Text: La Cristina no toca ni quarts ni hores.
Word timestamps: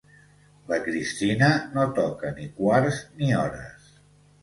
La 0.71 0.79
Cristina 0.87 1.51
no 1.77 1.85
toca 2.01 2.35
ni 2.41 2.51
quarts 2.59 3.07
ni 3.23 3.33
hores. 3.45 3.97